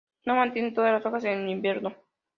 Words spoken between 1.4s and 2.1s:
invierno.